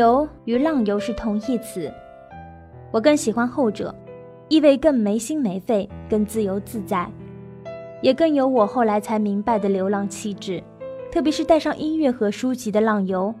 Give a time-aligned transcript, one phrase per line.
[0.00, 1.92] 游与浪游是同义词，
[2.90, 3.94] 我更喜欢后者，
[4.48, 7.06] 意味更没心没肺，更自由自在，
[8.00, 10.62] 也更有我后来才明白的流浪气质。
[11.12, 13.34] 特别是带上音乐和书籍的浪游，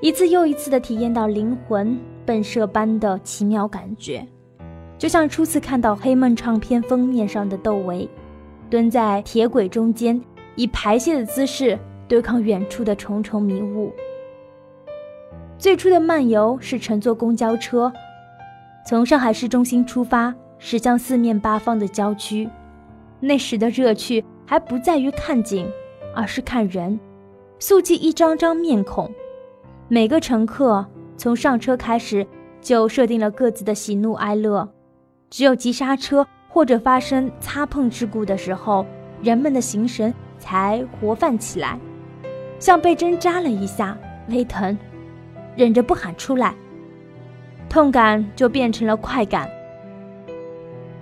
[0.00, 4.26] 一次又一次的体验到灵魂迸射般的奇妙感觉，
[4.98, 8.08] 就像初次看到黑梦唱片封面上的窦唯，
[8.68, 10.20] 蹲在铁轨中间，
[10.56, 13.92] 以排泄的姿势对抗远处的重重迷雾。
[15.64, 17.90] 最初的漫游是乘坐公交车，
[18.86, 22.46] 从上海市中心出发，驶向四面八方的郊区。
[23.18, 25.66] 那时的热趣还不在于看景，
[26.14, 27.00] 而是看人，
[27.58, 29.10] 速记一张张面孔。
[29.88, 30.84] 每个乘客
[31.16, 32.26] 从上车开始
[32.60, 34.68] 就设定了各自的喜怒哀乐，
[35.30, 38.84] 只有急刹车或者发生擦碰事故的时候，
[39.22, 41.78] 人们的形神才活泛起来，
[42.58, 43.96] 像被针扎了一下，
[44.28, 44.76] 微疼。
[45.56, 46.54] 忍着不喊出来，
[47.68, 49.48] 痛感就变成了快感。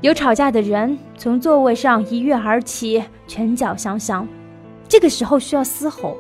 [0.01, 4.27] 有吵架的人从座位上一跃而起，拳脚相向，
[4.89, 6.17] 这个时候需要嘶吼。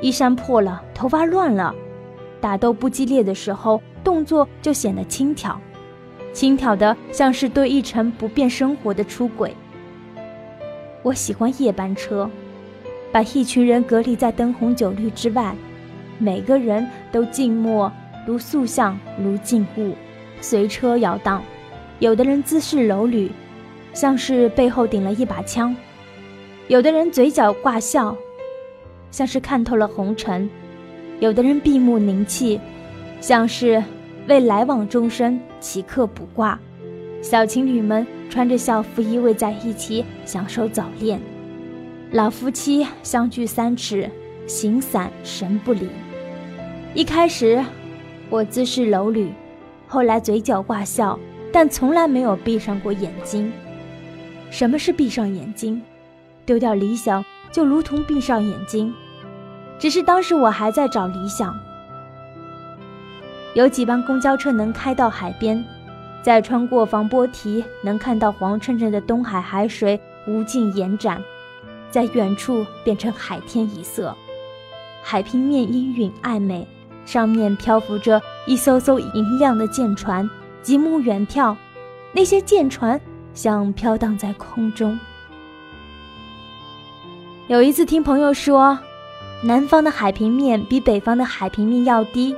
[0.00, 1.74] 衣衫破了，头发乱了，
[2.40, 5.58] 打斗不激烈的时候，动作就显得轻佻，
[6.32, 9.56] 轻佻的像是对一成不变生活的出轨。
[11.02, 12.30] 我喜欢夜班车，
[13.10, 15.54] 把一群人隔离在灯红酒绿之外。
[16.18, 17.90] 每个人都静默
[18.26, 19.94] 如塑像，如静物，
[20.40, 21.42] 随车摇荡。
[22.00, 23.30] 有的人姿势柔履，
[23.92, 25.74] 像是背后顶了一把枪；
[26.68, 28.16] 有的人嘴角挂笑，
[29.10, 30.48] 像是看透了红尘；
[31.18, 32.60] 有的人闭目凝气，
[33.20, 33.82] 像是
[34.28, 36.58] 为来往终生起刻卜卦。
[37.20, 41.18] 小情侣们穿着校服依偎在一起，享受早恋；
[42.12, 44.08] 老夫妻相距三尺，
[44.46, 45.88] 形散神不离。
[46.94, 47.62] 一开始，
[48.30, 49.30] 我姿势柔履，
[49.86, 51.18] 后来嘴角挂笑，
[51.52, 53.52] 但从来没有闭上过眼睛。
[54.50, 55.80] 什么是闭上眼睛？
[56.46, 57.22] 丢掉理想，
[57.52, 58.92] 就如同闭上眼睛。
[59.78, 61.54] 只是当时我还在找理想。
[63.54, 65.62] 有几班公交车能开到海边，
[66.22, 71.22] 再穿过防波堤，能看到黄澄澄的东海海水无尽延展，
[71.90, 74.16] 在远处变成海天一色，
[75.02, 76.66] 海平面阴云暧昧。
[77.08, 80.28] 上面漂浮着一艘艘银亮的舰船，
[80.60, 81.56] 极目远眺，
[82.12, 83.00] 那些舰船
[83.32, 84.98] 像飘荡在空中。
[87.46, 88.78] 有一次听朋友说，
[89.42, 92.36] 南方的海平面比北方的海平面要低，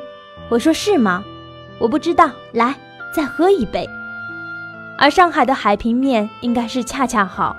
[0.48, 1.24] 我说是吗？
[1.80, 2.72] 我不知道，来
[3.12, 3.84] 再喝一杯。
[4.96, 7.56] 而上海的海平面应该是恰恰好，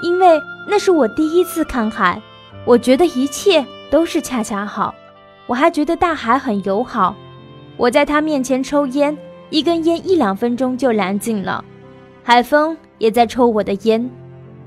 [0.00, 2.18] 因为那是我第一次看海，
[2.64, 4.94] 我觉得一切都是恰恰好。
[5.50, 7.12] 我还觉得大海很友好，
[7.76, 9.18] 我在他面前抽烟，
[9.50, 11.64] 一根烟一两分钟就燃尽了，
[12.22, 14.08] 海风也在抽我的烟，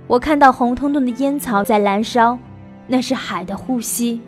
[0.07, 2.37] 我看到红彤彤的烟草在燃烧，
[2.85, 4.19] 那是海的呼吸。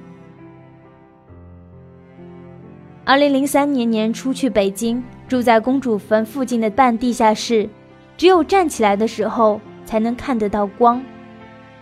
[3.03, 7.67] 二零零三年年初去北京，住在公主坟附近的半地下室，
[8.15, 11.03] 只有站起来的时候才能看得到光，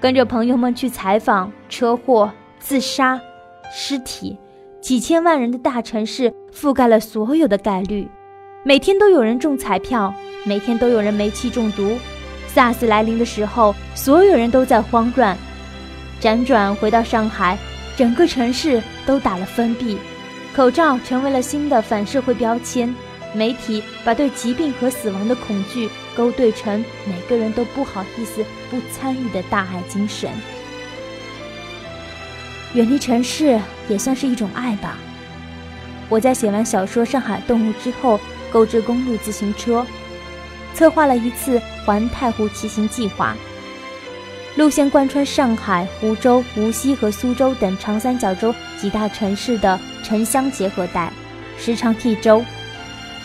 [0.02, 3.22] 跟着朋友们去采访车祸、自杀、
[3.72, 4.36] 尸体。
[4.84, 8.06] 几千万人的大城市覆盖了所有的概率，
[8.66, 10.14] 每天都有人中彩票，
[10.44, 11.98] 每天都有人煤气中毒。
[12.54, 15.38] SARS 来临的时候，所有人都在慌乱。
[16.20, 17.58] 辗转回到上海，
[17.96, 19.98] 整个城市都打了封闭，
[20.54, 22.94] 口罩成为了新的反社会标签。
[23.34, 30.30] 媒体把对疾病和死亡的恐惧勾兑成每个人都不好意思不参与的大爱精神。
[32.74, 34.98] 远离城市也算是一种爱吧。
[36.10, 38.20] 我在写完小说《上海动物》之后，
[38.52, 39.86] 购置公路自行车，
[40.74, 43.36] 策划了一次环太湖骑行计划。
[44.56, 51.12] 路线贯穿上海、湖州、无锡和苏州等长三角洲几大城市的城乡结合带，
[51.58, 52.44] 时长一周。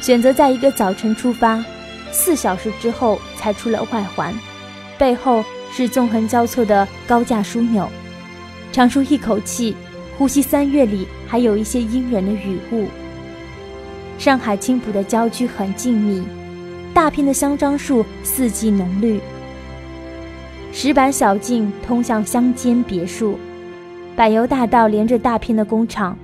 [0.01, 1.63] 选择在一个早晨出发，
[2.13, 4.35] 四小时之后才出了外环，
[4.97, 7.91] 背后是纵横交错的高架枢纽。
[8.79, 9.75] 长舒一口气，
[10.17, 12.87] 呼吸三月里还有一些阴人的雨雾。
[14.19, 16.23] 上海青浦的郊区很静谧，
[16.95, 19.21] 大片的香樟树四季浓绿。
[20.71, 23.37] 石板小径通向乡间别墅，
[24.15, 26.17] 柏油大道连着大片的工厂，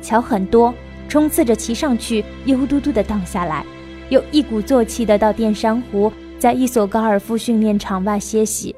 [0.00, 0.74] 桥很多，
[1.08, 3.64] 冲刺着骑上去，悠嘟嘟的荡下来，
[4.08, 8.74] 又一鼓作气的到淀山湖，在一所高尔夫训练场外歇息，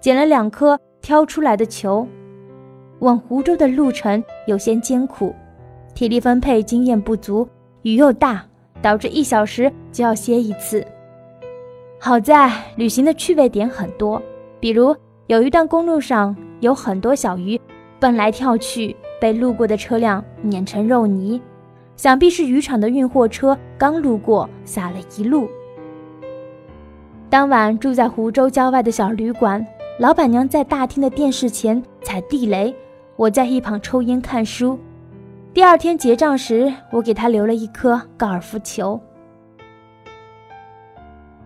[0.00, 2.04] 捡了两颗挑出来的球。
[3.00, 5.34] 往湖州的路程有些艰苦，
[5.94, 7.46] 体力分配经验不足，
[7.82, 8.44] 雨又大，
[8.80, 10.84] 导致一小时就要歇一次。
[11.98, 14.20] 好在旅行的趣味点很多，
[14.60, 14.94] 比如
[15.26, 17.60] 有一段公路上有很多小鱼
[17.98, 21.40] 蹦来跳去，被路过的车辆碾成肉泥，
[21.96, 25.48] 想必是渔场的运货车刚路过撒了一路。
[27.28, 29.66] 当晚住在湖州郊外的小旅馆，
[29.98, 32.74] 老板娘在大厅的电视前踩地雷，
[33.16, 34.78] 我在一旁抽烟看书。
[35.54, 39.00] 第二天结账时，我给他留了一颗高尔夫球。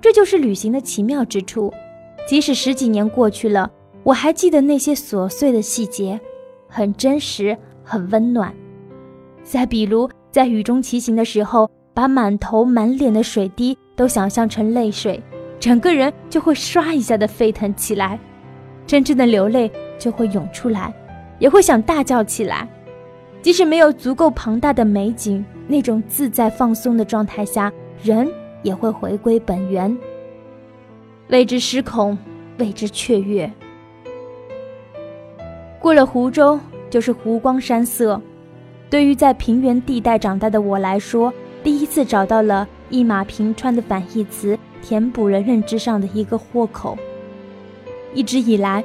[0.00, 1.72] 这就是旅行的奇妙之处，
[2.26, 3.70] 即使十几年过去了，
[4.02, 6.18] 我还记得那些琐碎的细节，
[6.68, 8.52] 很真实，很温暖。
[9.44, 15.22] 再比如，在雨中骑行的时候，把满头满脸的水滴都想象成泪水，
[15.60, 18.18] 整个人就会唰一下的沸腾起来，
[18.88, 20.92] 真正的流泪就会涌出来，
[21.40, 22.68] 也会想大叫起来。
[23.42, 28.30] 即使没有足够庞大的美景，那种自在放松的状态下，人。
[28.62, 29.96] 也会回归本源，
[31.28, 32.18] 为之失恐，
[32.58, 33.50] 为之雀跃。
[35.78, 36.60] 过了湖州，
[36.90, 38.20] 就是湖光山色。
[38.90, 41.32] 对于在平原地带长大的我来说，
[41.64, 46.98] 第一次找到了一马平川的反义词，填补了认知上的一个豁口。
[48.12, 48.84] 一直以来，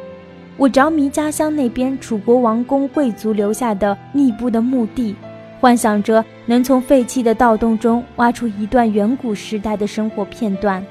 [0.58, 5.16] 我着迷家乡那边楚国王公贵族留下的密布的墓地。
[5.60, 10.86] 幻想着能从废弃的盗洞中挖出一段远古时代的生活片段。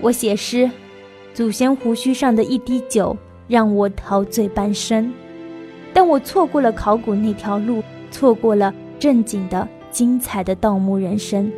[0.00, 0.70] 我写诗，
[1.32, 3.16] 祖先胡须上的一滴酒
[3.48, 5.12] 让我陶醉半生，
[5.94, 11.50] 但我错过了考古那条路，错过了正经的精彩的盗墓人生。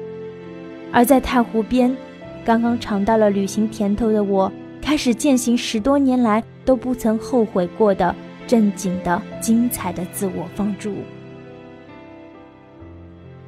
[0.92, 1.96] 而在太湖边，
[2.44, 8.14] 刚刚尝到了旅行甜头的我，开始践行十多年来都不曾后悔过的
[8.46, 10.94] 正经的精彩的自我放逐。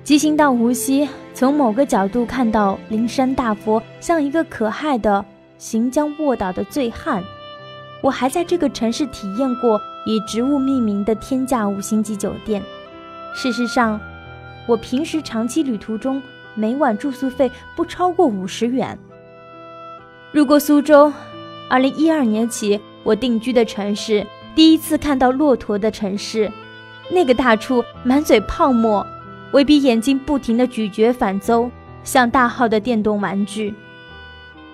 [0.03, 5.25] 骑行到无锡，从某个角度看到灵山大佛像一个可害的
[5.57, 7.23] 行将卧倒的醉汉。
[8.03, 12.63] 我还在这个城市体验过以植物命名的天价五星级酒店。
[13.35, 13.99] 事实上，
[14.69, 16.23] 我平时长期旅途中
[16.55, 18.99] 每晚住宿费不超过五十元。
[20.33, 21.11] 路过苏州，
[21.71, 26.51] 二零一二年起我定居的城市，第一次看到骆驼的城市，
[27.11, 29.07] 那个大处满嘴泡沫。
[29.53, 31.71] 微闭眼睛，不停地咀嚼反邹，
[32.03, 33.73] 像大号的电动玩具。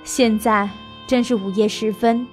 [0.04, 0.70] 现在
[1.06, 2.26] 正是午夜时分，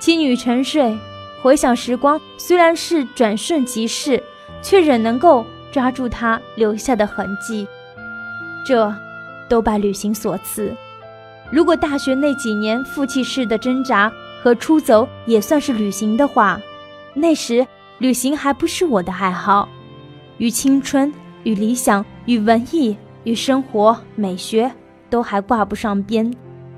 [0.00, 0.98] 妻女沉睡，
[1.42, 4.20] 回想时光，虽然是转瞬即逝，
[4.62, 7.68] 却仍能够抓住它留下的痕迹。
[8.66, 8.92] 这，
[9.48, 10.74] 都拜旅行所赐。
[11.52, 16.60] 如果大学那几年负气式的挣扎和出走也算是旅行的话，
[17.14, 17.64] 那时
[17.98, 19.68] 旅行还不是我的爱好，
[20.38, 21.12] 与青春。
[21.44, 24.70] 与理想、与文艺、与生活美学
[25.10, 26.32] 都还挂不上边，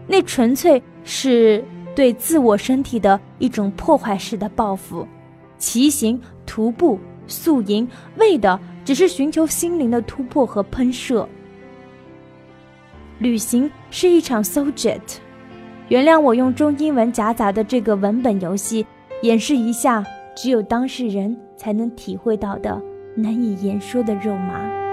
[0.07, 1.63] 那纯粹是
[1.95, 5.07] 对自我身体的一种破坏式的报复。
[5.59, 11.29] 骑行、徒步、宿营，为的只是寻求心灵的突破和喷射。
[13.19, 14.99] 旅行是一场 sojet，
[15.89, 18.87] 原谅我用中英文夹杂的这个文本游戏，
[19.23, 20.05] 演示一下
[20.35, 22.81] 只有当事人才能体会到的。
[23.17, 24.84] 难以言说的肉麻。